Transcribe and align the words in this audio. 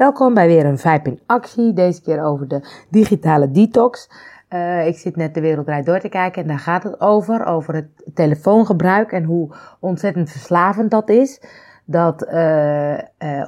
Welkom 0.00 0.34
bij 0.34 0.46
weer 0.46 0.66
een 0.66 0.78
Vijp 0.78 1.06
in 1.06 1.20
actie. 1.26 1.72
Deze 1.72 2.02
keer 2.02 2.22
over 2.22 2.48
de 2.48 2.60
digitale 2.88 3.50
detox. 3.50 4.10
Uh, 4.50 4.86
ik 4.86 4.98
zit 4.98 5.16
net 5.16 5.34
de 5.34 5.40
wereld 5.40 5.86
door 5.86 5.98
te 5.98 6.08
kijken 6.08 6.42
en 6.42 6.48
daar 6.48 6.58
gaat 6.58 6.82
het 6.82 7.00
over. 7.00 7.46
Over 7.46 7.74
het 7.74 7.86
telefoongebruik 8.14 9.12
en 9.12 9.24
hoe 9.24 9.54
ontzettend 9.80 10.30
verslavend 10.30 10.90
dat 10.90 11.08
is. 11.08 11.42
Dat 11.84 12.26
uh, 12.32 12.92
uh, 12.92 12.98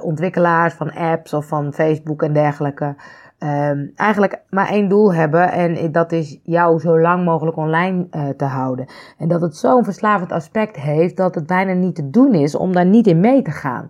ontwikkelaars 0.01 0.73
van 0.73 0.93
apps 0.93 1.33
of 1.33 1.47
van 1.47 1.73
Facebook 1.73 2.23
en 2.23 2.33
dergelijke 2.33 2.95
um, 3.39 3.91
eigenlijk 3.95 4.41
maar 4.49 4.69
één 4.69 4.89
doel 4.89 5.13
hebben. 5.13 5.51
En 5.51 5.91
dat 5.91 6.11
is 6.11 6.39
jou 6.43 6.79
zo 6.79 6.99
lang 6.99 7.25
mogelijk 7.25 7.57
online 7.57 8.07
te 8.37 8.45
houden. 8.45 8.85
En 9.17 9.27
dat 9.27 9.41
het 9.41 9.57
zo'n 9.57 9.83
verslavend 9.83 10.31
aspect 10.31 10.75
heeft 10.75 11.17
dat 11.17 11.35
het 11.35 11.47
bijna 11.47 11.73
niet 11.73 11.95
te 11.95 12.09
doen 12.09 12.33
is 12.33 12.55
om 12.55 12.73
daar 12.73 12.85
niet 12.85 13.07
in 13.07 13.19
mee 13.19 13.41
te 13.41 13.51
gaan. 13.51 13.89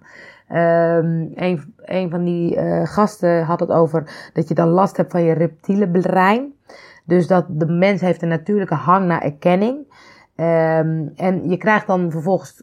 Um, 0.51 1.31
een, 1.35 1.75
een 1.77 2.09
van 2.09 2.23
die 2.23 2.55
uh, 2.55 2.85
gasten 2.85 3.43
had 3.43 3.59
het 3.59 3.69
over 3.69 4.29
dat 4.33 4.47
je 4.47 4.53
dan 4.53 4.67
last 4.67 4.97
hebt 4.97 5.11
van 5.11 5.23
je 5.23 5.33
reptiele 5.33 5.89
brein. 5.89 6.53
Dus 7.05 7.27
dat 7.27 7.45
de 7.49 7.65
mens 7.65 8.01
heeft 8.01 8.21
een 8.21 8.27
natuurlijke 8.27 8.75
hang 8.75 9.07
naar 9.07 9.21
erkenning. 9.21 9.77
Um, 10.35 11.11
en 11.15 11.49
je 11.49 11.57
krijgt 11.57 11.87
dan 11.87 12.11
vervolgens 12.11 12.61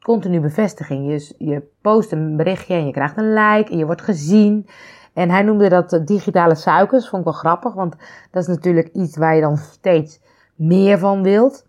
continu 0.00 0.40
bevestiging. 0.40 1.10
Je, 1.12 1.34
je 1.38 1.62
post 1.80 2.12
een 2.12 2.36
berichtje 2.36 2.74
en 2.74 2.86
je 2.86 2.92
krijgt 2.92 3.16
een 3.16 3.32
like 3.32 3.70
en 3.70 3.78
je 3.78 3.86
wordt 3.86 4.02
gezien. 4.02 4.66
En 5.12 5.30
hij 5.30 5.42
noemde 5.42 5.68
dat 5.68 6.00
digitale 6.04 6.54
suikers. 6.54 7.08
Vond 7.08 7.26
ik 7.26 7.28
wel 7.28 7.38
grappig, 7.38 7.74
want 7.74 7.96
dat 8.30 8.42
is 8.42 8.48
natuurlijk 8.48 8.88
iets 8.92 9.16
waar 9.16 9.34
je 9.34 9.40
dan 9.40 9.56
steeds 9.56 10.20
meer 10.54 10.98
van 10.98 11.22
wilt. 11.22 11.66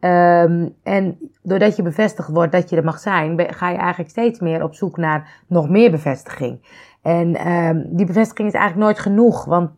Um, 0.00 0.74
en 0.82 1.18
doordat 1.42 1.76
je 1.76 1.82
bevestigd 1.82 2.28
wordt 2.28 2.52
dat 2.52 2.70
je 2.70 2.76
er 2.76 2.84
mag 2.84 2.98
zijn, 2.98 3.54
ga 3.54 3.70
je 3.70 3.76
eigenlijk 3.76 4.10
steeds 4.10 4.40
meer 4.40 4.62
op 4.62 4.74
zoek 4.74 4.96
naar 4.96 5.42
nog 5.46 5.68
meer 5.68 5.90
bevestiging. 5.90 6.60
En 7.02 7.52
um, 7.52 7.96
die 7.96 8.06
bevestiging 8.06 8.48
is 8.48 8.54
eigenlijk 8.54 8.84
nooit 8.84 8.98
genoeg, 8.98 9.44
want 9.44 9.70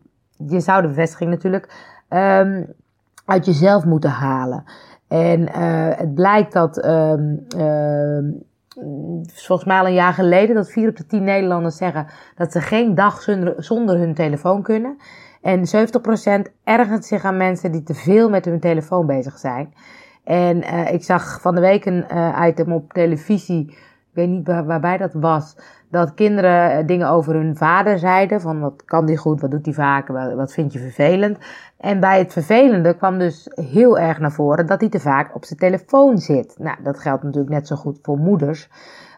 je 0.47 0.59
zou 0.59 0.81
de 0.81 0.87
bevestiging 0.87 1.29
natuurlijk 1.29 1.95
um, 2.09 2.73
uit 3.25 3.45
jezelf 3.45 3.85
moeten 3.85 4.09
halen. 4.09 4.63
En 5.07 5.41
uh, 5.41 5.97
het 5.97 6.13
blijkt 6.13 6.53
dat 6.53 6.79
volgens 9.33 9.67
mij 9.67 9.79
al 9.79 9.85
een 9.85 9.93
jaar 9.93 10.13
geleden 10.13 10.55
dat 10.55 10.71
vier 10.71 10.89
op 10.89 10.95
de 10.95 11.05
tien 11.05 11.23
Nederlanders 11.23 11.77
zeggen 11.77 12.07
dat 12.35 12.51
ze 12.51 12.61
geen 12.61 12.95
dag 12.95 13.21
zonder, 13.21 13.53
zonder 13.57 13.97
hun 13.97 14.13
telefoon 14.13 14.61
kunnen. 14.61 14.97
En 15.41 15.59
70% 16.47 16.51
ergert 16.63 17.05
zich 17.05 17.23
aan 17.23 17.37
mensen 17.37 17.71
die 17.71 17.83
te 17.83 17.93
veel 17.93 18.29
met 18.29 18.45
hun 18.45 18.59
telefoon 18.59 19.05
bezig 19.05 19.37
zijn. 19.37 19.73
En 20.23 20.57
uh, 20.57 20.93
ik 20.93 21.03
zag 21.03 21.41
van 21.41 21.55
de 21.55 21.61
week 21.61 21.85
een 21.85 22.05
uh, 22.11 22.45
item 22.47 22.71
op 22.71 22.93
televisie, 22.93 23.65
ik 23.69 24.17
weet 24.17 24.29
niet 24.29 24.47
waar, 24.47 24.65
waarbij 24.65 24.97
dat 24.97 25.13
was, 25.13 25.55
dat 25.91 26.13
kinderen 26.13 26.71
eh, 26.71 26.87
dingen 26.87 27.09
over 27.09 27.33
hun 27.33 27.55
vader 27.55 27.99
zeiden. 27.99 28.41
Van 28.41 28.59
wat 28.59 28.85
kan 28.85 29.05
die 29.05 29.17
goed, 29.17 29.41
wat 29.41 29.51
doet 29.51 29.65
hij 29.65 29.73
vaak, 29.73 30.07
wat 30.35 30.53
vind 30.53 30.73
je 30.73 30.79
vervelend. 30.79 31.37
En 31.77 31.99
bij 31.99 32.19
het 32.19 32.33
vervelende 32.33 32.95
kwam 32.95 33.17
dus 33.17 33.47
heel 33.53 33.99
erg 33.99 34.19
naar 34.19 34.31
voren 34.31 34.65
dat 34.65 34.79
hij 34.79 34.89
te 34.89 34.99
vaak 34.99 35.35
op 35.35 35.45
zijn 35.45 35.59
telefoon 35.59 36.17
zit. 36.17 36.55
Nou, 36.59 36.77
dat 36.83 36.99
geldt 36.99 37.23
natuurlijk 37.23 37.53
net 37.53 37.67
zo 37.67 37.75
goed 37.75 37.99
voor 38.01 38.17
moeders. 38.17 38.69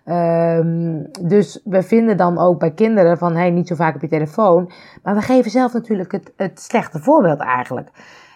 Um, 0.06 1.08
dus 1.22 1.62
we 1.64 1.84
vinden 1.84 2.18
dan 2.18 2.38
ook 2.38 2.60
bij 2.60 2.72
kinderen 2.72 3.18
van, 3.18 3.36
hey, 3.36 3.50
niet 3.50 3.68
zo 3.68 3.76
vaak 3.76 3.96
op 3.96 4.02
je 4.02 4.08
telefoon. 4.08 4.72
Maar 5.04 5.16
we 5.16 5.22
geven 5.22 5.52
zelf 5.52 5.74
natuurlijk 5.74 6.12
het, 6.12 6.34
het 6.36 6.62
slechte 6.62 7.00
voorbeeld 7.00 7.40
eigenlijk. 7.40 7.90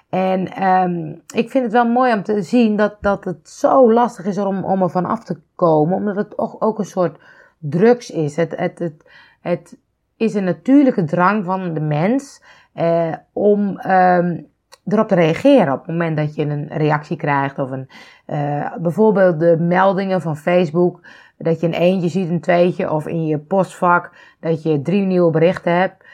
En 0.10 0.64
um, 0.64 1.22
ik 1.34 1.50
vind 1.50 1.64
het 1.64 1.74
wel 1.74 1.88
mooi 1.88 2.14
om 2.14 2.24
te 2.24 2.42
zien 2.42 2.76
dat, 2.76 2.98
dat 3.02 3.24
het 3.24 3.50
zo 3.50 3.94
lastig 3.94 4.26
is 4.26 4.38
om, 4.38 4.64
om 4.64 4.82
er 4.82 4.90
van 4.90 5.06
af 5.06 5.24
te 5.24 5.40
komen. 5.56 5.96
Omdat 5.96 6.16
het 6.16 6.38
ook, 6.38 6.56
ook 6.64 6.80
een 6.80 6.86
soort 6.86 7.20
drugs 7.60 8.10
is. 8.10 8.36
Het, 8.36 8.56
het, 8.58 8.80
het, 8.80 9.10
het 9.42 9.78
is 10.18 10.34
een 10.34 10.44
natuurlijke 10.44 11.04
drang 11.04 11.46
van 11.46 11.74
de 11.74 11.80
mens 11.80 12.44
eh, 12.74 13.14
om 13.34 13.80
um, 13.90 14.48
erop 14.86 15.08
te 15.08 15.16
reageren. 15.16 15.74
Op 15.74 15.80
het 15.80 15.88
moment 15.88 16.18
dat 16.18 16.36
je 16.36 16.46
een 16.46 16.68
reactie 16.68 17.18
krijgt 17.18 17.60
of 17.60 17.72
een, 17.72 17.90
uh, 18.28 18.76
bijvoorbeeld 18.76 19.40
de 19.40 19.58
meldingen 19.60 20.22
van 20.22 20.38
Facebook. 20.38 21.08
Dat 21.38 21.60
je 21.60 21.68
een 21.68 21.74
eentje 21.74 22.10
ziet, 22.10 22.30
een 22.30 22.42
tweetje 22.42 22.92
of 22.92 23.08
in 23.08 23.26
je 23.26 23.38
postvak 23.38 24.12
dat 24.40 24.64
je 24.64 24.82
drie 24.82 25.06
nieuwe 25.06 25.32
berichten 25.32 25.80
hebt. 25.80 26.06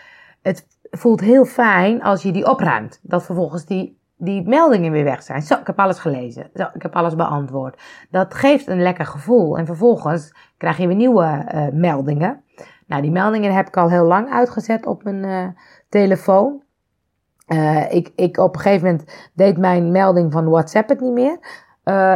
Het 0.42 0.68
voelt 0.98 1.22
heel 1.22 1.46
fijn 1.46 2.04
als 2.04 2.24
je 2.24 2.32
die 2.32 2.50
opruimt. 2.50 3.00
Dat 3.02 3.24
vervolgens 3.24 3.66
die, 3.66 4.00
die 4.18 4.48
meldingen 4.48 4.92
weer 4.92 5.04
weg 5.04 5.24
zijn. 5.24 5.42
Zo, 5.42 5.56
ik 5.56 5.68
heb 5.68 5.80
alles 5.80 6.00
gelezen. 6.00 6.50
Zo, 6.56 6.68
ik 6.74 6.82
heb 6.82 6.96
alles 6.96 7.16
beantwoord. 7.16 7.82
Dat 8.10 8.34
geeft 8.34 8.68
een 8.68 8.82
lekker 8.82 9.06
gevoel. 9.06 9.58
En 9.58 9.66
vervolgens 9.66 10.36
krijg 10.58 10.78
je 10.78 10.88
weer 10.88 10.96
nieuwe 10.96 11.46
uh, 11.54 11.68
meldingen. 11.72 12.44
Nou, 12.88 13.02
die 13.02 13.12
meldingen 13.12 13.54
heb 13.54 13.68
ik 13.68 13.78
al 13.78 13.90
heel 13.90 14.06
lang 14.06 14.32
uitgezet 14.32 14.86
op 14.86 15.04
mijn 15.04 15.24
uh, 15.24 15.48
telefoon. 15.90 16.62
Uh, 17.48 17.92
ik, 17.92 18.12
ik 18.16 18.38
op 18.38 18.56
een 18.56 18.62
gegeven 18.62 18.88
moment 18.88 19.30
deed 19.34 19.58
mijn 19.58 19.92
melding 19.92 20.32
van 20.32 20.50
WhatsApp 20.50 20.90
het 20.90 21.00
niet 21.00 21.14
meer. 21.14 21.38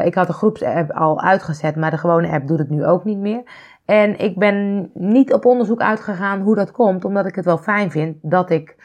ik 0.05 0.15
had 0.15 0.27
de 0.27 0.33
groepsapp 0.33 0.91
al 0.91 1.21
uitgezet, 1.21 1.75
maar 1.75 1.91
de 1.91 1.97
gewone 1.97 2.29
app 2.31 2.47
doet 2.47 2.59
het 2.59 2.69
nu 2.69 2.85
ook 2.85 3.03
niet 3.03 3.17
meer. 3.17 3.43
En 3.87 4.19
ik 4.19 4.37
ben 4.37 4.89
niet 4.93 5.33
op 5.33 5.45
onderzoek 5.45 5.81
uitgegaan 5.81 6.41
hoe 6.41 6.55
dat 6.55 6.71
komt, 6.71 7.05
omdat 7.05 7.25
ik 7.25 7.35
het 7.35 7.45
wel 7.45 7.57
fijn 7.57 7.91
vind 7.91 8.17
dat 8.21 8.49
ik 8.49 8.75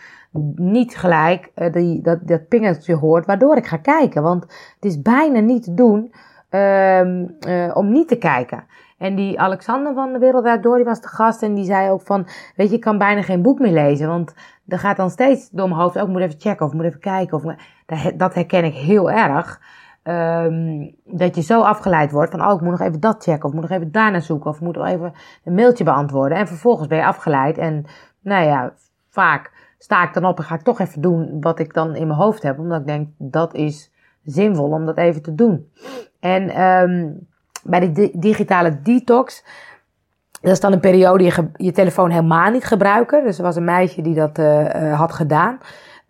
niet 0.55 0.97
gelijk 0.97 1.51
uh, 1.57 1.73
die, 1.73 2.03
dat, 2.03 2.19
dat 2.23 2.49
pingeltje 2.49 2.95
hoort, 2.95 3.27
waardoor 3.27 3.57
ik 3.57 3.67
ga 3.67 3.77
kijken. 3.77 4.23
Want 4.23 4.43
het 4.43 4.85
is 4.85 5.03
bijna 5.03 5.41
niet 5.41 5.62
te 5.62 5.75
doen 5.75 6.12
um, 6.51 7.37
uh, 7.49 7.77
om 7.77 7.93
niet 7.93 8.09
te 8.09 8.17
kijken. 8.17 8.65
En 8.99 9.15
die 9.15 9.41
Alexander 9.41 9.95
van 9.95 10.12
de 10.12 10.19
Wereld 10.19 10.62
Door, 10.62 10.77
die 10.77 10.85
was 10.85 11.01
de 11.01 11.09
gast 11.09 11.43
en 11.43 11.55
die 11.55 11.65
zei 11.65 11.91
ook 11.91 12.03
van, 12.03 12.27
weet 12.57 12.69
je, 12.69 12.75
ik 12.75 12.81
kan 12.81 12.99
bijna 12.99 13.23
geen 13.23 13.43
boek 13.43 13.59
meer 13.59 13.73
lezen, 13.73 14.09
want 14.09 14.35
er 14.67 14.79
gaat 14.79 14.97
dan 14.97 15.11
steeds 15.11 15.51
door 15.51 15.69
mijn 15.69 15.81
hoofd, 15.81 15.99
ook 15.99 16.07
oh, 16.07 16.12
moet 16.12 16.21
even 16.21 16.41
checken 16.41 16.67
of 16.67 16.73
moet 16.73 16.85
even 16.85 17.01
kijken. 17.01 17.37
Of, 17.37 17.55
dat 18.15 18.35
herken 18.35 18.65
ik 18.65 18.75
heel 18.75 19.11
erg. 19.11 19.61
Um, 20.05 20.95
dat 21.05 21.37
je 21.37 21.43
zo 21.43 21.61
afgeleid 21.61 22.13
wordt 22.13 22.31
van, 22.31 22.45
oh, 22.45 22.55
ik 22.55 22.61
moet 22.61 22.71
nog 22.71 22.81
even 22.81 23.01
dat 23.01 23.23
checken, 23.23 23.49
of 23.49 23.53
moet 23.53 23.63
nog 23.63 23.71
even 23.71 23.93
daarna 23.93 24.21
zoeken, 24.21 24.51
of 24.51 24.61
moet 24.61 24.77
nog 24.77 24.87
even 24.87 25.13
een 25.45 25.55
mailtje 25.55 25.85
beantwoorden. 25.85 26.39
En 26.39 26.47
vervolgens 26.47 26.89
ben 26.89 26.99
je 26.99 27.05
afgeleid. 27.05 27.59
En 27.59 27.85
nou 28.21 28.45
ja, 28.45 28.73
vaak 29.09 29.75
sta 29.79 30.03
ik 30.03 30.15
dan 30.15 30.25
op 30.25 30.39
en 30.39 30.45
ga 30.45 30.55
ik 30.55 30.62
toch 30.62 30.81
even 30.81 31.01
doen 31.01 31.41
wat 31.41 31.59
ik 31.59 31.75
dan 31.75 31.95
in 31.95 32.07
mijn 32.07 32.19
hoofd 32.19 32.43
heb, 32.43 32.59
omdat 32.59 32.81
ik 32.81 32.87
denk, 32.87 33.09
dat 33.19 33.55
is 33.55 33.93
zinvol 34.25 34.71
om 34.71 34.87
dat 34.87 34.97
even 34.99 35.23
te 35.23 35.35
doen. 35.35 35.71
En 36.21 36.62
um, 36.62 37.27
bij 37.65 37.93
de 37.93 38.11
digitale 38.15 38.83
detox, 38.83 39.45
dat 40.41 40.53
is 40.53 40.61
dan 40.61 40.73
een 40.73 40.81
periode 40.81 41.25
je, 41.25 41.51
je 41.57 41.73
telefoon 41.73 42.11
helemaal 42.11 42.51
niet 42.51 42.65
gebruiken. 42.65 43.25
Dus 43.25 43.39
er 43.39 43.45
was 43.45 43.57
een 43.57 43.65
meisje 43.65 44.03
die 44.03 44.15
dat 44.15 44.39
uh, 44.39 44.75
uh, 44.75 44.99
had 44.99 45.12
gedaan. 45.12 45.59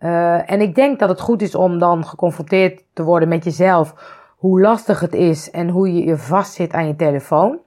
Uh, 0.03 0.51
en 0.51 0.61
ik 0.61 0.75
denk 0.75 0.99
dat 0.99 1.09
het 1.09 1.21
goed 1.21 1.41
is 1.41 1.55
om 1.55 1.79
dan 1.79 2.05
geconfronteerd 2.05 2.83
te 2.93 3.03
worden 3.03 3.29
met 3.29 3.43
jezelf. 3.43 3.93
Hoe 4.37 4.61
lastig 4.61 4.99
het 4.99 5.13
is 5.13 5.51
en 5.51 5.69
hoe 5.69 5.93
je 5.93 6.05
je 6.05 6.17
vastzit 6.17 6.73
aan 6.73 6.87
je 6.87 6.95
telefoon. 6.95 7.59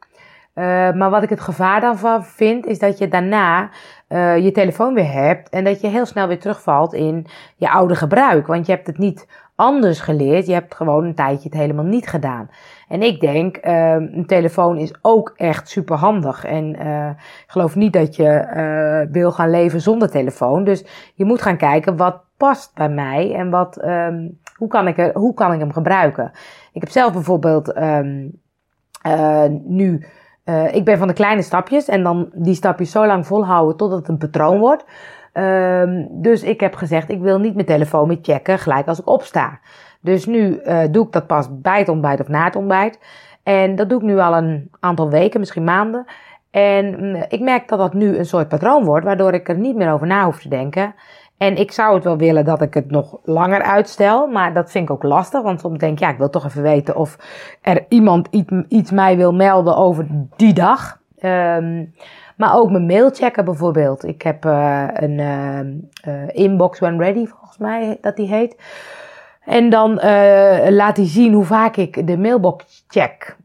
Uh, 0.54 0.64
maar 0.92 1.10
wat 1.10 1.22
ik 1.22 1.28
het 1.28 1.40
gevaar 1.40 1.80
daarvan 1.80 2.24
vind, 2.24 2.66
is 2.66 2.78
dat 2.78 2.98
je 2.98 3.08
daarna 3.08 3.70
uh, 4.08 4.38
je 4.38 4.52
telefoon 4.52 4.94
weer 4.94 5.12
hebt 5.12 5.48
en 5.48 5.64
dat 5.64 5.80
je 5.80 5.86
heel 5.86 6.06
snel 6.06 6.28
weer 6.28 6.38
terugvalt 6.38 6.92
in 6.92 7.26
je 7.56 7.70
oude 7.70 7.94
gebruik. 7.94 8.46
Want 8.46 8.66
je 8.66 8.72
hebt 8.72 8.86
het 8.86 8.98
niet 8.98 9.28
anders 9.54 10.00
geleerd, 10.00 10.46
je 10.46 10.52
hebt 10.52 10.74
gewoon 10.74 11.04
een 11.04 11.14
tijdje 11.14 11.48
het 11.48 11.58
helemaal 11.58 11.84
niet 11.84 12.08
gedaan. 12.08 12.50
En 12.88 13.02
ik 13.02 13.20
denk, 13.20 13.66
uh, 13.66 13.92
een 13.92 14.26
telefoon 14.26 14.76
is 14.76 14.94
ook 15.02 15.32
echt 15.36 15.68
super 15.68 15.96
handig. 15.96 16.44
En 16.44 16.70
ik 17.44 17.50
geloof 17.50 17.74
niet 17.74 17.92
dat 17.92 18.16
je 18.16 19.08
wil 19.10 19.32
gaan 19.32 19.50
leven 19.50 19.80
zonder 19.80 20.10
telefoon. 20.10 20.64
Dus 20.64 21.12
je 21.14 21.24
moet 21.24 21.42
gaan 21.42 21.56
kijken 21.56 21.96
wat 21.96 22.25
past 22.36 22.74
bij 22.74 22.88
mij 22.88 23.34
en 23.34 23.50
wat, 23.50 23.84
um, 23.84 24.38
hoe, 24.56 24.68
kan 24.68 24.88
ik 24.88 24.98
er, 24.98 25.14
hoe 25.14 25.34
kan 25.34 25.52
ik 25.52 25.58
hem 25.58 25.72
gebruiken. 25.72 26.30
Ik 26.72 26.80
heb 26.80 26.90
zelf 26.90 27.12
bijvoorbeeld 27.12 27.76
um, 27.76 28.40
nu 29.64 30.06
uh, 30.44 30.74
ik 30.74 30.84
ben 30.84 30.98
van 30.98 31.08
de 31.08 31.14
kleine 31.14 31.42
stapjes 31.42 31.88
en 31.88 32.02
dan 32.02 32.30
die 32.34 32.54
stapjes 32.54 32.90
zo 32.90 33.06
lang 33.06 33.26
volhouden 33.26 33.76
totdat 33.76 33.98
het 33.98 34.08
een 34.08 34.18
patroon 34.18 34.58
wordt. 34.58 34.84
Um, 35.32 36.08
dus 36.10 36.42
ik 36.42 36.60
heb 36.60 36.74
gezegd, 36.74 37.10
ik 37.10 37.20
wil 37.20 37.38
niet 37.38 37.54
mijn 37.54 37.66
telefoon 37.66 38.08
meer 38.08 38.18
checken 38.22 38.58
gelijk 38.58 38.86
als 38.86 39.00
ik 39.00 39.08
opsta. 39.08 39.58
Dus 40.00 40.26
nu 40.26 40.60
uh, 40.62 40.82
doe 40.90 41.06
ik 41.06 41.12
dat 41.12 41.26
pas 41.26 41.48
bij 41.60 41.78
het 41.78 41.88
ontbijt 41.88 42.20
of 42.20 42.28
na 42.28 42.44
het 42.44 42.56
ontbijt. 42.56 42.98
En 43.42 43.74
dat 43.74 43.88
doe 43.88 43.98
ik 43.98 44.04
nu 44.04 44.18
al 44.18 44.36
een 44.36 44.70
aantal 44.80 45.10
weken, 45.10 45.40
misschien 45.40 45.64
maanden. 45.64 46.04
En 46.50 46.96
mm, 46.98 47.24
ik 47.28 47.40
merk 47.40 47.68
dat 47.68 47.78
dat 47.78 47.94
nu 47.94 48.16
een 48.18 48.26
soort 48.26 48.48
patroon 48.48 48.84
wordt, 48.84 49.04
waardoor 49.04 49.32
ik 49.32 49.48
er 49.48 49.58
niet 49.58 49.76
meer 49.76 49.92
over 49.92 50.06
na 50.06 50.24
hoef 50.24 50.40
te 50.40 50.48
denken. 50.48 50.94
En 51.38 51.56
ik 51.56 51.72
zou 51.72 51.94
het 51.94 52.04
wel 52.04 52.16
willen 52.16 52.44
dat 52.44 52.62
ik 52.62 52.74
het 52.74 52.90
nog 52.90 53.18
langer 53.24 53.62
uitstel, 53.62 54.26
maar 54.26 54.54
dat 54.54 54.70
vind 54.70 54.84
ik 54.84 54.94
ook 54.94 55.02
lastig, 55.02 55.42
want 55.42 55.60
soms 55.60 55.78
denk 55.78 55.92
ik, 55.92 55.98
ja, 55.98 56.10
ik 56.10 56.18
wil 56.18 56.30
toch 56.30 56.44
even 56.44 56.62
weten 56.62 56.96
of 56.96 57.18
er 57.62 57.84
iemand 57.88 58.28
iets, 58.30 58.52
iets 58.68 58.90
mij 58.90 59.16
wil 59.16 59.34
melden 59.34 59.76
over 59.76 60.06
die 60.36 60.52
dag. 60.52 61.00
Um, 61.22 61.94
maar 62.36 62.56
ook 62.56 62.70
mijn 62.70 62.86
mail 62.86 63.10
checken 63.10 63.44
bijvoorbeeld. 63.44 64.04
Ik 64.04 64.22
heb 64.22 64.44
uh, 64.44 64.86
een 64.92 65.18
uh, 66.08 66.28
inbox 66.28 66.78
when 66.78 66.98
ready, 66.98 67.26
volgens 67.26 67.58
mij 67.58 67.98
dat 68.00 68.16
die 68.16 68.28
heet. 68.28 68.56
En 69.44 69.70
dan 69.70 69.94
laat 70.68 70.96
hij 70.96 71.06
zien 71.06 71.32
hoe 71.32 71.44
vaak 71.44 71.76
ik 71.76 72.06
de 72.06 72.18
mailbox 72.18 72.84
check. 72.88 73.36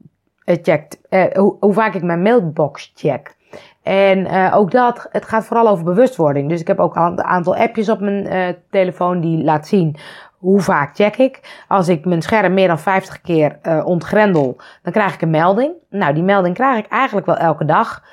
checkt, 0.46 1.00
hoe 1.36 1.74
vaak 1.74 1.94
ik 1.94 2.04
mijn 2.04 2.22
mailbox 2.22 2.92
check. 2.96 3.36
En 3.84 4.20
uh, 4.20 4.56
ook 4.56 4.72
dat, 4.72 5.08
het 5.12 5.26
gaat 5.26 5.46
vooral 5.46 5.68
over 5.68 5.84
bewustwording. 5.84 6.50
Dus 6.50 6.62
ik 6.62 6.68
heb 6.68 6.80
ook 6.80 6.96
een 6.96 7.24
aantal 7.24 7.56
appjes 7.56 7.90
op 7.90 8.00
mijn 8.00 8.34
uh, 8.34 8.48
telefoon 8.70 9.22
die 9.22 9.44
laat 9.44 9.68
zien 9.68 9.96
hoe 10.38 10.62
vaak 10.62 10.96
check 10.96 11.18
ik. 11.18 11.64
Als 11.68 11.88
ik 11.88 12.06
mijn 12.06 12.22
scherm 12.22 12.54
meer 12.54 12.68
dan 12.68 12.80
50 12.80 13.22
keer 13.22 13.60
uh, 13.64 13.86
ontgrendel, 13.86 14.58
dan 14.84 14.94
krijg 14.94 15.14
ik 15.14 15.22
een 15.22 15.30
melding. 15.30 15.74
Nou, 15.90 16.14
die 16.14 16.24
melding 16.24 16.56
krijg 16.56 16.86
ik 16.86 16.92
eigenlijk 16.92 17.26
wel 17.26 17.38
elke 17.38 17.66
dag. 17.66 18.04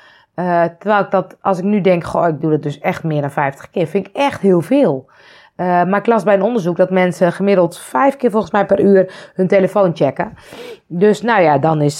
terwijl 0.79 1.03
ik 1.03 1.11
dat, 1.11 1.37
als 1.41 1.57
ik 1.57 1.63
nu 1.63 1.81
denk, 1.81 2.03
goh, 2.03 2.27
ik 2.27 2.41
doe 2.41 2.51
dat 2.51 2.63
dus 2.63 2.79
echt 2.79 3.03
meer 3.03 3.21
dan 3.21 3.31
50 3.31 3.69
keer, 3.69 3.87
vind 3.87 4.07
ik 4.07 4.15
echt 4.15 4.41
heel 4.41 4.61
veel. 4.61 5.09
Maar 5.55 5.97
ik 5.97 6.05
las 6.05 6.23
bij 6.23 6.33
een 6.33 6.41
onderzoek 6.41 6.77
dat 6.77 6.89
mensen 6.89 7.31
gemiddeld 7.31 7.77
vijf 7.79 8.15
keer 8.15 8.31
volgens 8.31 8.51
mij 8.51 8.65
per 8.65 8.79
uur 8.79 9.31
hun 9.33 9.47
telefoon 9.47 9.95
checken. 9.95 10.33
Dus 10.87 11.21
nou 11.21 11.41
ja, 11.41 11.57
dan 11.57 11.81
is, 11.81 11.99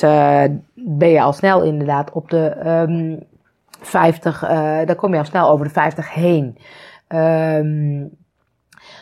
ben 0.74 1.10
je 1.10 1.22
al 1.22 1.34
snel 1.34 1.64
inderdaad 1.64 2.12
op 2.12 2.30
de 2.30 2.56
um, 2.68 3.29
50, 3.82 4.44
uh, 4.44 4.78
dan 4.86 4.96
kom 4.96 5.14
je 5.14 5.20
al 5.20 5.26
snel 5.26 5.50
over 5.50 5.66
de 5.66 5.72
50 5.72 6.14
heen. 6.14 6.58
Um, 7.08 8.18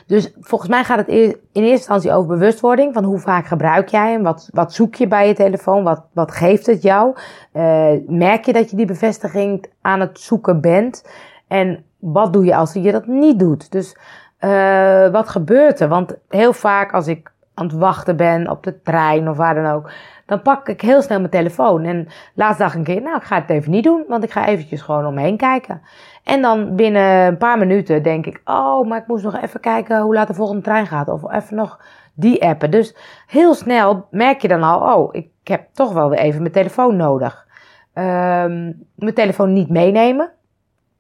dus 0.06 0.33
volgens 0.39 0.69
mij 0.69 0.83
gaat 0.83 0.97
het 0.97 1.07
in 1.07 1.35
eerste 1.51 1.71
instantie 1.71 2.12
over 2.12 2.27
bewustwording. 2.27 2.94
Van 2.94 3.03
hoe 3.03 3.19
vaak 3.19 3.45
gebruik 3.45 3.89
jij 3.89 4.12
hem? 4.12 4.24
Wat, 4.24 4.50
wat 4.53 4.74
zoek 4.74 4.95
je 4.95 5.07
bij 5.07 5.27
je 5.27 5.33
telefoon? 5.33 5.83
Wat, 5.83 6.06
wat 6.13 6.31
geeft 6.31 6.65
het 6.65 6.81
jou? 6.81 7.15
Uh, 7.53 7.91
merk 8.07 8.45
je 8.45 8.53
dat 8.53 8.69
je 8.69 8.75
die 8.75 8.85
bevestiging 8.85 9.65
aan 9.81 10.00
het 10.00 10.19
zoeken 10.19 10.62
bent? 10.62 11.09
En 11.47 11.83
wat 12.00 12.33
doe 12.33 12.45
je 12.45 12.56
als 12.56 12.74
je 12.74 12.91
dat 12.91 13.07
niet 13.07 13.39
doet? 13.39 13.71
Dus 13.71 13.97
uh, 14.39 15.09
wat 15.09 15.29
gebeurt 15.29 15.79
er? 15.79 15.88
Want 15.88 16.15
heel 16.29 16.53
vaak 16.53 16.94
als 16.94 17.07
ik 17.07 17.31
aan 17.57 17.65
het 17.65 17.75
wachten 17.75 18.15
ben 18.15 18.50
op 18.50 18.63
de 18.63 18.81
trein 18.81 19.30
of 19.30 19.38
waar 19.38 19.56
dan 19.56 19.65
ook, 19.65 19.92
dan 20.25 20.42
pak 20.42 20.69
ik 20.69 20.81
heel 20.81 21.01
snel 21.01 21.19
mijn 21.19 21.31
telefoon. 21.31 21.83
En 21.83 22.07
laatst 22.33 22.59
dacht 22.59 22.74
ik 22.74 22.77
een 22.77 22.86
keer, 22.86 23.01
nou, 23.01 23.18
ik 23.18 23.24
ga 23.24 23.36
het 23.36 23.50
even 23.50 23.71
niet 23.71 23.83
doen, 23.83 24.04
want 24.07 24.24
ik 24.24 24.31
ga 24.31 24.48
eventjes 24.48 24.81
gewoon 24.81 25.06
omheen 25.06 25.38
kijken. 25.38 25.81
En 26.24 26.42
dan 26.42 26.75
binnen 26.75 27.25
een 27.25 27.38
paar 27.38 27.57
minuten 27.57 28.04
denk 28.04 28.25
ik, 28.25 28.42
oh, 28.45 28.88
maar 28.88 28.98
ik 28.98 29.07
moest 29.07 29.24
nog 29.24 29.42
even 29.42 29.59
kijken 29.59 30.01
hoe 30.01 30.13
laat 30.13 30.27
de 30.27 30.33
volgende 30.33 30.62
trein 30.62 30.88
gaat. 30.88 31.07
Of 31.07 31.31
even 31.31 31.56
nog 31.56 31.80
die 32.13 32.44
appen. 32.44 32.71
Dus 32.71 32.95
heel 33.27 33.54
snel 33.54 34.07
merk 34.12 34.42
je 34.42 34.48
dan 34.48 34.63
al, 34.63 34.95
oh, 34.95 35.10
ik 35.12 35.30
heb 35.44 35.68
toch 35.71 35.94
wel 35.94 36.10
weer 36.10 36.19
even 36.19 36.42
mijn 36.42 36.53
telefoon 36.53 36.95
nodig. 36.95 37.45
Um, 37.94 38.88
mijn 38.95 39.13
telefoon 39.13 39.53
niet 39.53 39.69
meenemen 39.69 40.31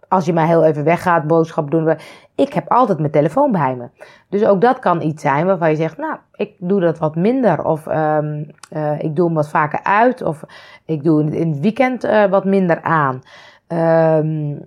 als 0.07 0.25
je 0.25 0.33
maar 0.33 0.47
heel 0.47 0.65
even 0.65 0.83
weggaat, 0.83 1.27
boodschap 1.27 1.71
doen. 1.71 1.97
Ik 2.35 2.53
heb 2.53 2.71
altijd 2.71 2.99
mijn 2.99 3.11
telefoon 3.11 3.51
bij 3.51 3.75
me. 3.75 3.89
Dus 4.29 4.45
ook 4.45 4.61
dat 4.61 4.79
kan 4.79 5.01
iets 5.01 5.21
zijn 5.21 5.45
waarvan 5.45 5.69
je 5.69 5.75
zegt, 5.75 5.97
nou, 5.97 6.17
ik 6.35 6.53
doe 6.59 6.79
dat 6.79 6.97
wat 6.97 7.15
minder. 7.15 7.63
Of 7.63 7.87
um, 7.87 8.51
uh, 8.73 8.99
ik 8.99 9.15
doe 9.15 9.25
hem 9.25 9.35
wat 9.35 9.49
vaker 9.49 9.83
uit. 9.83 10.21
Of 10.21 10.43
ik 10.85 11.03
doe 11.03 11.35
in 11.35 11.49
het 11.49 11.59
weekend 11.59 12.05
uh, 12.05 12.25
wat 12.25 12.45
minder 12.45 12.81
aan. 12.81 13.21
Um, 13.67 14.65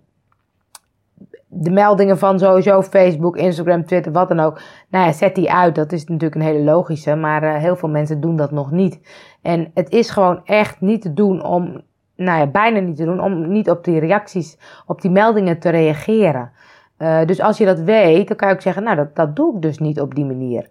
de 1.53 1.71
meldingen 1.71 2.19
van 2.19 2.39
sowieso 2.39 2.83
Facebook, 2.83 3.37
Instagram, 3.37 3.85
Twitter, 3.85 4.13
wat 4.13 4.29
dan 4.29 4.41
ook. 4.41 4.61
Nou 4.89 5.07
ja, 5.07 5.13
zet 5.13 5.35
die 5.35 5.53
uit. 5.53 5.75
Dat 5.75 5.93
is 5.93 6.05
natuurlijk 6.05 6.35
een 6.35 6.47
hele 6.47 6.65
logische. 6.65 7.15
Maar 7.15 7.43
uh, 7.43 7.55
heel 7.55 7.77
veel 7.77 7.89
mensen 7.89 8.21
doen 8.21 8.37
dat 8.37 8.51
nog 8.51 8.71
niet. 8.71 9.01
En 9.43 9.71
het 9.75 9.91
is 9.91 10.11
gewoon 10.11 10.41
echt 10.45 10.81
niet 10.81 11.03
te 11.03 11.15
doen 11.15 11.45
om 11.45 11.83
nou 12.25 12.39
ja, 12.39 12.47
bijna 12.47 12.79
niet 12.79 12.97
te 12.97 13.05
doen 13.05 13.21
om 13.21 13.53
niet 13.53 13.71
op 13.71 13.85
die 13.85 14.01
reacties, 14.01 14.59
op 14.87 15.01
die 15.01 15.11
meldingen 15.11 15.59
te 15.59 15.69
reageren. 15.69 16.51
Uh, 16.99 17.25
dus 17.25 17.41
als 17.41 17.59
je 17.59 17.65
dat 17.65 17.81
weet, 17.81 18.29
dan 18.29 18.37
kan 18.37 18.49
je 18.49 18.55
ook 18.55 18.61
zeggen, 18.61 18.83
nou, 18.83 18.97
dat, 18.97 19.17
dat 19.17 19.37
doe 19.37 19.55
ik 19.55 19.63
dus 19.63 19.79
niet 19.79 20.01
op 20.01 20.15
die 20.15 20.25
manier. 20.25 20.69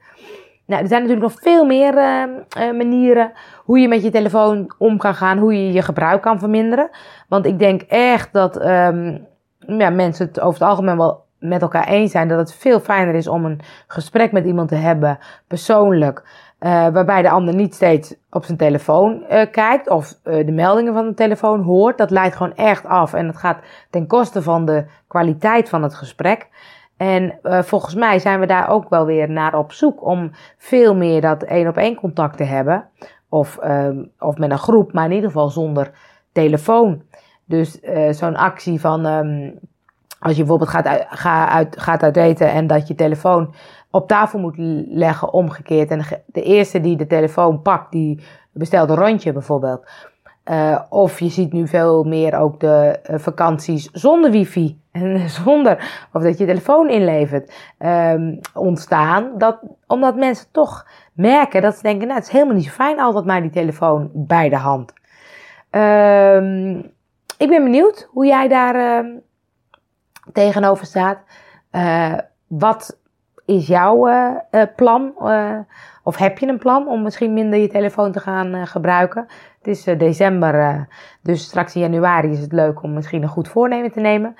Nou, 0.66 0.82
er 0.82 0.88
zijn 0.88 1.02
natuurlijk 1.02 1.32
nog 1.32 1.42
veel 1.42 1.66
meer 1.66 1.94
uh, 1.94 2.24
uh, 2.58 2.78
manieren 2.78 3.32
hoe 3.64 3.80
je 3.80 3.88
met 3.88 4.04
je 4.04 4.10
telefoon 4.10 4.74
om 4.78 4.98
kan 4.98 5.16
gaan, 5.16 5.38
hoe 5.38 5.66
je 5.66 5.72
je 5.72 5.82
gebruik 5.82 6.22
kan 6.22 6.40
verminderen. 6.40 6.90
Want 7.28 7.46
ik 7.46 7.60
denk 7.60 7.82
echt 7.82 8.34
dat 8.34 8.66
um, 8.66 9.28
ja, 9.60 9.90
mensen 9.90 10.26
het 10.26 10.40
over 10.40 10.60
het 10.60 10.70
algemeen 10.70 10.98
wel 10.98 11.26
met 11.40 11.62
elkaar 11.62 11.88
eens 11.88 12.12
zijn 12.12 12.28
dat 12.28 12.40
het 12.40 12.54
veel 12.54 12.80
fijner 12.80 13.16
is 13.16 13.28
om 13.28 13.46
een 13.46 13.60
gesprek 13.88 14.32
met 14.32 14.46
iemand 14.46 14.70
te 14.70 14.76
hebben, 14.76 15.20
persoonlijk, 15.48 16.24
uh, 16.60 16.70
waarbij 16.88 17.22
de 17.22 17.30
ander 17.30 17.56
niet 17.56 17.76
steeds 17.76 18.16
op 18.30 18.46
zijn 18.46 18.58
telefoon 18.58 19.24
uh, 19.32 19.42
kijkt 19.52 19.90
of 19.90 20.20
uh, 20.24 20.46
de 20.46 20.52
meldingen 20.52 20.94
van 20.94 21.08
de 21.08 21.14
telefoon 21.14 21.62
hoort. 21.62 21.98
Dat 21.98 22.10
leidt 22.10 22.36
gewoon 22.36 22.56
echt 22.56 22.86
af 22.86 23.14
en 23.14 23.28
het 23.28 23.38
gaat 23.38 23.60
ten 23.90 24.08
koste 24.08 24.42
van 24.42 24.66
de 24.66 24.86
kwaliteit 25.08 25.70
van 25.70 25.84
het 25.84 25.96
gesprek. 25.96 26.48
En 26.98 27.40
volgens 27.44 27.96
mij 27.96 28.20
zijn 28.20 28.40
we 28.40 28.46
daar 28.46 28.70
ook 28.70 28.90
wel 28.90 29.06
weer 29.06 29.30
naar 29.30 29.56
op 29.56 29.72
zoek 29.72 30.06
om 30.06 30.32
veel 30.58 30.96
meer 30.96 31.22
dat 31.22 31.44
één 31.44 31.68
op 31.68 31.78
één 31.78 31.96
contact 31.96 32.38
te 32.38 32.44
hebben. 32.44 32.86
Of, 33.30 33.58
ehm, 33.58 34.04
of 34.20 34.38
met 34.38 34.52
een 34.52 34.58
groep, 34.58 34.94
maar 34.94 35.06
in 35.06 35.12
ieder 35.12 35.30
geval 35.30 35.50
zonder 35.50 35.92
telefoon. 36.32 37.02
Dus 37.46 37.80
zo'n 38.10 38.36
actie 38.36 38.80
van 38.80 39.06
um, 39.06 39.60
als 40.20 40.32
je 40.32 40.38
bijvoorbeeld 40.38 40.70
gaat 40.70 40.86
uit, 40.86 41.06
ga 41.10 41.50
uit, 41.50 41.82
gaat 41.82 42.04
uit 42.04 42.18
eten 42.18 42.52
en 42.52 42.68
dat 42.68 42.88
je 42.88 42.96
telefoon 42.96 43.54
op 43.92 44.08
tafel 44.08 44.40
moet 44.40 44.56
leggen, 44.88 45.34
omgekeerd. 45.34 45.90
En 45.90 46.04
de 46.26 46.42
eerste 46.42 46.82
die 46.82 46.98
de 46.98 47.08
telefoon 47.08 47.62
pakt, 47.62 47.92
die 47.92 48.24
bestelt 48.52 48.90
een 48.90 48.96
rondje 48.96 49.34
bijvoorbeeld. 49.34 49.88
Uh, 50.52 50.80
of 50.90 51.20
je 51.20 51.30
ziet 51.30 51.54
nu 51.54 51.68
veel 51.68 52.04
meer 52.04 52.38
ook 52.40 52.60
de 52.60 53.00
uh, 53.10 53.20
vakanties 53.20 53.90
zonder 53.92 54.32
wifi 54.32 54.82
en 54.92 55.30
zonder, 55.44 56.08
of 56.14 56.24
dat 56.24 56.38
je 56.38 56.46
telefoon 56.46 56.90
inlevert, 56.90 57.54
um, 57.80 58.40
ontstaan. 58.54 59.32
Dat, 59.38 59.60
omdat 59.88 60.16
mensen 60.16 60.48
toch 60.52 60.88
merken 61.14 61.62
dat 61.62 61.76
ze 61.76 61.82
denken, 61.82 62.08
nou 62.08 62.20
het 62.20 62.28
is 62.28 62.34
helemaal 62.34 62.56
niet 62.56 62.66
zo 62.66 62.72
fijn 62.72 63.00
altijd 63.00 63.26
maar 63.26 63.42
die 63.42 63.50
telefoon 63.50 64.10
bij 64.14 64.50
de 64.50 64.56
hand. 64.56 64.94
Um, 65.72 66.78
ik 67.38 67.50
ben 67.50 67.64
benieuwd 67.64 68.08
hoe 68.12 68.26
jij 68.26 68.48
daar 68.48 69.06
uh, 69.06 69.16
tegenover 70.34 70.86
staat. 70.86 71.18
Uh, 71.72 72.14
wat 72.48 73.00
is 73.46 73.68
jouw 73.68 74.10
uh, 74.10 74.36
plan? 74.76 75.14
Uh, 75.22 75.58
of 76.04 76.18
heb 76.18 76.38
je 76.38 76.48
een 76.48 76.58
plan 76.58 76.88
om 76.88 77.04
misschien 77.04 77.34
minder 77.34 77.60
je 77.60 77.68
telefoon 77.68 78.12
te 78.12 78.20
gaan 78.20 78.68
gebruiken? 78.68 79.28
Het 79.58 79.68
is 79.68 79.84
december, 79.84 80.88
dus 81.22 81.44
straks 81.44 81.76
in 81.76 81.82
januari 81.82 82.32
is 82.32 82.40
het 82.40 82.52
leuk 82.52 82.84
om 82.84 82.94
misschien 82.94 83.24
een 83.24 83.30
goed 83.30 83.48
voornemen 83.48 83.92
te 83.92 84.00
nemen. 84.00 84.36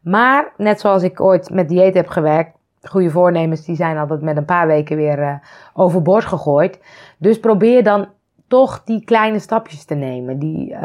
Maar 0.00 0.52
net 0.56 0.80
zoals 0.80 1.02
ik 1.02 1.20
ooit 1.20 1.50
met 1.50 1.68
dieet 1.68 1.94
heb 1.94 2.08
gewerkt, 2.08 2.56
goede 2.82 3.10
voornemens 3.10 3.64
die 3.64 3.76
zijn 3.76 3.98
altijd 3.98 4.22
met 4.22 4.36
een 4.36 4.44
paar 4.44 4.66
weken 4.66 4.96
weer 4.96 5.40
overboord 5.74 6.24
gegooid. 6.24 6.80
Dus 7.18 7.40
probeer 7.40 7.82
dan 7.82 8.08
toch 8.48 8.82
die 8.84 9.04
kleine 9.04 9.38
stapjes 9.38 9.84
te 9.84 9.94
nemen. 9.94 10.38
Die, 10.38 10.76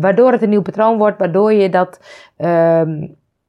waardoor 0.00 0.32
het 0.32 0.42
een 0.42 0.48
nieuw 0.48 0.62
patroon 0.62 0.98
wordt, 0.98 1.18
waardoor 1.18 1.52
je 1.52 1.70
dat 1.70 2.00
ehm, 2.36 3.06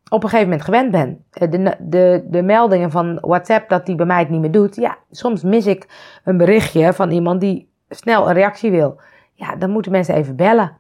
op 0.10 0.24
een 0.24 0.30
gegeven 0.30 0.50
moment 0.50 0.66
gewend 0.66 0.92
ben. 0.92 1.24
Eh, 1.32 1.52
de, 1.52 1.76
de, 1.80 2.26
de 2.28 2.42
meldingen 2.42 2.92
van 2.92 3.18
WhatsApp 3.22 3.70
dat 3.70 3.86
die 3.86 3.96
bij 3.96 4.06
mij 4.06 4.20
het 4.20 4.30
niet 4.30 4.42
meer 4.42 4.52
doet. 4.52 4.76
Ja, 4.76 4.98
soms 5.12 5.44
mis 5.44 5.66
ik 5.66 5.88
een 6.24 6.38
berichtje 6.38 6.94
van 6.94 7.12
iemand 7.12 7.42
die 7.42 7.70
snel 7.90 8.28
een 8.28 8.34
reactie 8.34 8.72
wil. 8.72 9.00
Ja, 9.34 9.56
dan 9.56 9.70
moeten 9.70 9.92
mensen 9.92 10.16
even 10.16 10.36
bellen. 10.36 10.78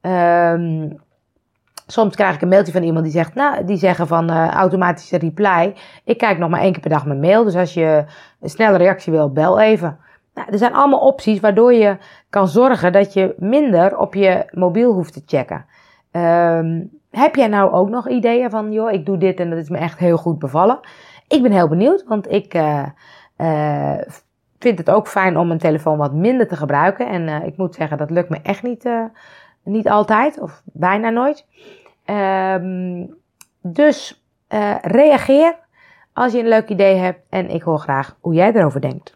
Um, 0.00 1.02
soms 1.86 2.14
krijg 2.14 2.34
ik 2.34 2.42
een 2.42 2.48
mailtje 2.48 2.72
van 2.72 2.82
iemand 2.82 3.04
die 3.04 3.12
zegt, 3.12 3.34
nou, 3.34 3.64
die 3.64 3.76
zeggen 3.76 4.06
van 4.06 4.30
uh, 4.30 4.48
automatische 4.50 5.18
reply. 5.18 5.74
Ik 6.04 6.18
kijk 6.18 6.38
nog 6.38 6.50
maar 6.50 6.60
één 6.60 6.72
keer 6.72 6.80
per 6.80 6.90
dag 6.90 7.06
mijn 7.06 7.20
mail. 7.20 7.44
Dus 7.44 7.56
als 7.56 7.74
je 7.74 8.04
een 8.40 8.50
snelle 8.50 8.76
reactie 8.76 9.12
wil, 9.12 9.32
bel 9.32 9.60
even. 9.60 9.98
Nou, 10.34 10.48
er 10.50 10.58
zijn 10.58 10.74
allemaal 10.74 11.00
opties 11.00 11.40
waardoor 11.40 11.72
je 11.72 11.96
kan 12.30 12.48
zorgen 12.48 12.92
dat 12.92 13.12
je 13.12 13.34
minder 13.38 13.98
op 13.98 14.14
je 14.14 14.44
mobiel 14.50 14.92
hoeft 14.92 15.12
te 15.12 15.22
checken. 15.26 15.66
Um, 16.12 16.90
heb 17.16 17.34
jij 17.34 17.48
nou 17.48 17.72
ook 17.72 17.88
nog 17.88 18.08
ideeën 18.08 18.50
van, 18.50 18.72
joh, 18.72 18.92
ik 18.92 19.06
doe 19.06 19.18
dit 19.18 19.40
en 19.40 19.50
dat 19.50 19.58
is 19.58 19.68
me 19.68 19.78
echt 19.78 19.98
heel 19.98 20.16
goed 20.16 20.38
bevallen? 20.38 20.80
Ik 21.28 21.42
ben 21.42 21.52
heel 21.52 21.68
benieuwd, 21.68 22.04
want 22.06 22.32
ik 22.32 22.54
uh, 22.54 22.86
uh, 23.36 23.98
vind 24.58 24.78
het 24.78 24.90
ook 24.90 25.08
fijn 25.08 25.36
om 25.36 25.46
mijn 25.46 25.58
telefoon 25.58 25.98
wat 25.98 26.12
minder 26.12 26.48
te 26.48 26.56
gebruiken. 26.56 27.08
En 27.08 27.28
uh, 27.28 27.44
ik 27.46 27.56
moet 27.56 27.74
zeggen, 27.74 27.98
dat 27.98 28.10
lukt 28.10 28.28
me 28.28 28.38
echt 28.42 28.62
niet, 28.62 28.88
niet 29.62 29.88
altijd, 29.88 30.40
of 30.40 30.62
bijna 30.64 31.10
nooit. 31.10 31.46
Um, 32.06 33.14
dus 33.60 34.24
reageer 34.82 35.56
als 36.12 36.32
je 36.32 36.38
een 36.38 36.48
leuk 36.48 36.68
idee 36.68 36.96
hebt 36.96 37.26
en 37.30 37.50
ik 37.50 37.62
hoor 37.62 37.78
graag 37.78 38.16
hoe 38.20 38.34
jij 38.34 38.52
erover 38.52 38.80
denkt. 38.80 39.12